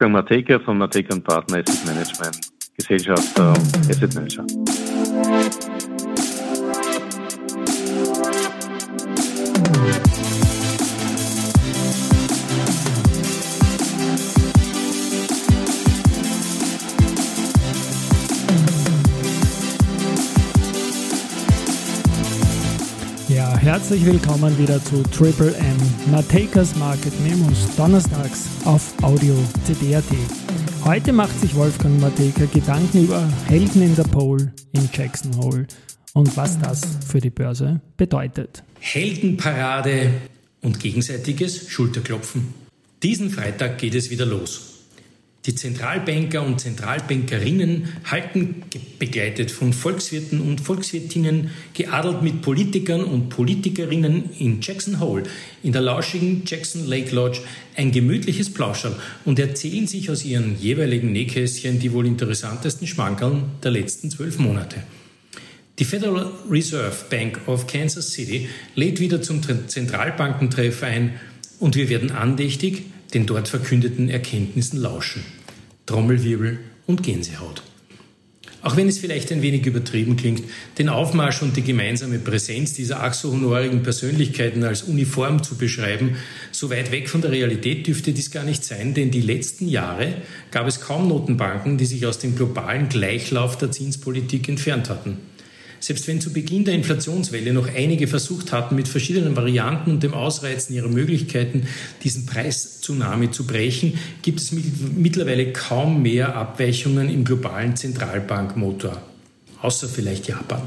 [0.00, 2.40] Wolfgang Mateka von Mateka Partner Asset Management,
[2.74, 3.52] Gesellschafter
[3.90, 4.46] Asset Manager.
[23.60, 25.76] Herzlich willkommen wieder zu Triple M,
[26.10, 29.34] Matekas Market Memos, donnerstags auf Audio
[29.64, 30.02] CD.at.
[30.82, 35.66] Heute macht sich Wolfgang Mateka Gedanken über Helden in der Pole in Jackson Hole
[36.14, 38.64] und was das für die Börse bedeutet.
[38.78, 40.10] Heldenparade
[40.62, 42.54] und gegenseitiges Schulterklopfen.
[43.02, 44.79] Diesen Freitag geht es wieder los.
[45.46, 48.56] Die Zentralbanker und Zentralbankerinnen halten
[48.98, 55.22] begleitet von Volkswirten und Volkswirtinnen, geadelt mit Politikern und Politikerinnen in Jackson Hole,
[55.62, 57.40] in der lauschigen Jackson Lake Lodge,
[57.74, 58.94] ein gemütliches Plauschern
[59.24, 64.82] und erzählen sich aus ihren jeweiligen Nähkästchen die wohl interessantesten Schmankerln der letzten zwölf Monate.
[65.78, 71.18] Die Federal Reserve Bank of Kansas City lädt wieder zum Zentralbankentreff ein
[71.58, 75.22] und wir werden andächtig den dort verkündeten Erkenntnissen lauschen.
[75.86, 77.62] Trommelwirbel und Gänsehaut.
[78.62, 80.42] Auch wenn es vielleicht ein wenig übertrieben klingt,
[80.76, 86.16] den Aufmarsch und die gemeinsame Präsenz dieser ach so honorigen Persönlichkeiten als uniform zu beschreiben,
[86.52, 90.14] so weit weg von der Realität dürfte dies gar nicht sein, denn die letzten Jahre
[90.50, 95.16] gab es kaum Notenbanken, die sich aus dem globalen Gleichlauf der Zinspolitik entfernt hatten.
[95.80, 100.12] Selbst wenn zu Beginn der Inflationswelle noch einige versucht hatten, mit verschiedenen Varianten und dem
[100.12, 101.66] Ausreizen ihrer Möglichkeiten
[102.04, 109.00] diesen Preiszunahme zu brechen, gibt es mittlerweile kaum mehr Abweichungen im globalen Zentralbankmotor.
[109.62, 110.62] Außer vielleicht Japan.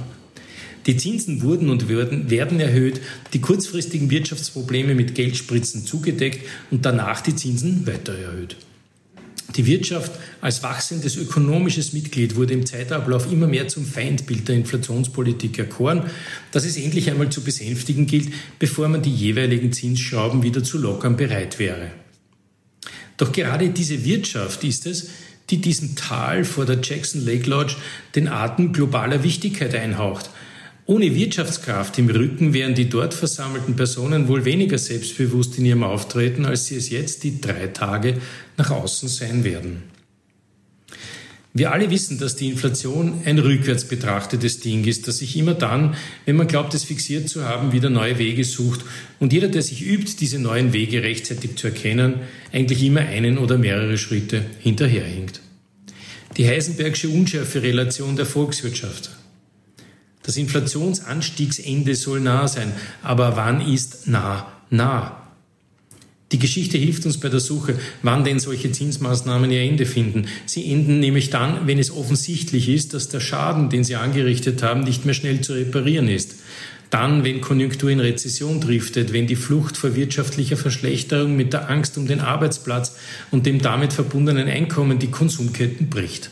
[0.88, 3.00] Die Zinsen wurden und werden erhöht,
[3.33, 8.58] die kurzfristigen Wirtschaftsprobleme mit Geldspritzen zugedeckt und danach die Zinsen weiter erhöht.
[9.55, 15.59] Die Wirtschaft als wachsendes ökonomisches Mitglied wurde im Zeitablauf immer mehr zum Feindbild der Inflationspolitik
[15.59, 16.09] erkoren,
[16.52, 21.17] das es endlich einmal zu besänftigen gilt, bevor man die jeweiligen Zinsschrauben wieder zu lockern
[21.17, 21.92] bereit wäre.
[23.17, 25.09] Doch gerade diese Wirtschaft ist es,
[25.52, 27.75] die diesem Tal vor der Jackson Lake Lodge
[28.15, 30.30] den Atem globaler Wichtigkeit einhaucht–
[30.86, 36.45] ohne Wirtschaftskraft im Rücken wären die dort versammelten Personen wohl weniger selbstbewusst in ihrem Auftreten,
[36.45, 38.16] als sie es jetzt die drei Tage
[38.58, 39.83] nach außen sein werden.
[41.55, 45.95] Wir alle wissen, dass die Inflation ein rückwärts betrachtetes Ding ist, das sich immer dann,
[46.26, 48.82] wenn man glaubt, es fixiert zu haben, wieder neue Wege sucht
[49.20, 52.16] und jeder, der sich übt, diese neuen Wege rechtzeitig zu erkennen,
[52.52, 55.42] eigentlich immer einen oder mehrere Schritte hinterherhinkt.
[56.36, 59.11] Die Heisenbergsche Unschärfe-Relation der Volkswirtschaft
[60.23, 62.72] das Inflationsanstiegsende soll nah sein.
[63.02, 65.20] Aber wann ist nah nah?
[66.32, 70.26] Die Geschichte hilft uns bei der Suche, wann denn solche Zinsmaßnahmen ihr Ende finden.
[70.48, 74.82] Sie enden nämlich dann, wenn es offensichtlich ist, dass der Schaden, den sie angerichtet haben,
[74.82, 76.38] nicht mehr schnell zu reparieren ist.
[76.90, 82.00] Dann, wenn Konjunktur in Rezession driftet, wenn die Flucht vor wirtschaftlicher Verschlechterung mit der Angst
[82.00, 82.95] um den Arbeitsplatz
[83.30, 86.32] und dem damit verbundenen Einkommen die Konsumketten bricht.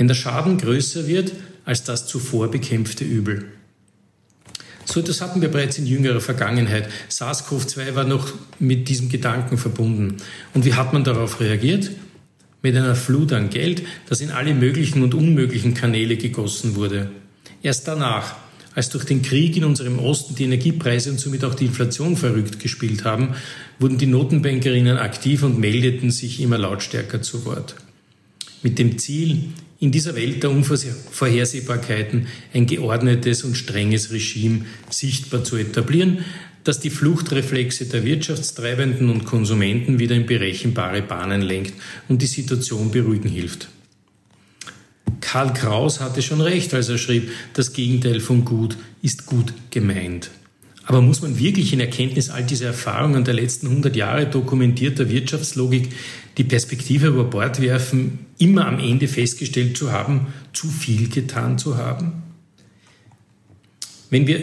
[0.00, 1.32] Wenn der Schaden größer wird,
[1.66, 3.44] als das zuvor bekämpfte Übel.
[4.86, 6.88] So etwas hatten wir bereits in jüngerer Vergangenheit.
[7.10, 10.16] SARS-CoV-2 war noch mit diesem Gedanken verbunden.
[10.54, 11.90] Und wie hat man darauf reagiert?
[12.62, 17.10] Mit einer Flut an Geld, das in alle möglichen und unmöglichen Kanäle gegossen wurde.
[17.62, 18.36] Erst danach,
[18.74, 22.58] als durch den Krieg in unserem Osten die Energiepreise und somit auch die Inflation verrückt
[22.58, 23.34] gespielt haben,
[23.78, 27.74] wurden die Notenbankerinnen aktiv und meldeten sich immer lautstärker zu Wort.
[28.62, 29.44] Mit dem Ziel,
[29.78, 36.24] in dieser Welt der Unvorhersehbarkeiten ein geordnetes und strenges Regime sichtbar zu etablieren,
[36.64, 41.72] das die Fluchtreflexe der Wirtschaftstreibenden und Konsumenten wieder in berechenbare Bahnen lenkt
[42.08, 43.68] und die Situation beruhigen hilft.
[45.20, 50.30] Karl Kraus hatte schon recht, als er schrieb, das Gegenteil von gut ist gut gemeint.
[50.84, 55.90] Aber muss man wirklich in Erkenntnis all dieser Erfahrungen der letzten 100 Jahre dokumentierter Wirtschaftslogik
[56.38, 61.76] die Perspektive über Bord werfen, immer am Ende festgestellt zu haben, zu viel getan zu
[61.76, 62.22] haben?
[64.08, 64.40] Wenn wir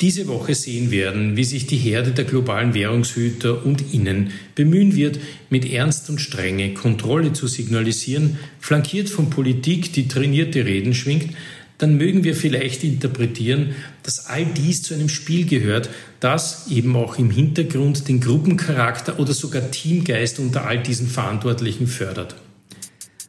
[0.00, 5.20] diese Woche sehen werden, wie sich die Herde der globalen Währungshüter und Innen bemühen wird,
[5.50, 11.34] mit Ernst und Strenge Kontrolle zu signalisieren, flankiert von Politik, die trainierte Reden schwingt,
[11.80, 15.88] dann mögen wir vielleicht interpretieren, dass all dies zu einem Spiel gehört,
[16.20, 22.36] das eben auch im Hintergrund den Gruppencharakter oder sogar Teamgeist unter all diesen Verantwortlichen fördert.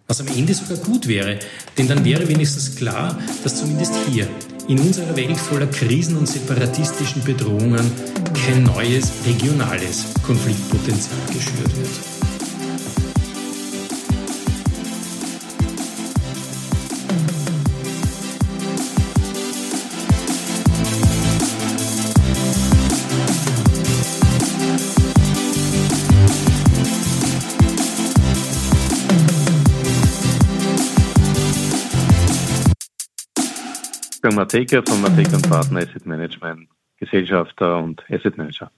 [0.07, 1.39] Was am Ende sogar gut wäre,
[1.77, 4.27] denn dann wäre wenigstens klar, dass zumindest hier,
[4.68, 7.89] in unserer Welt voller Krisen und separatistischen Bedrohungen,
[8.33, 12.20] kein neues regionales Konfliktpotenzial geschürt wird.
[34.23, 38.69] Wolfgang Mateka von Mateka Partner Asset Management, Gesellschafter und Asset Manager.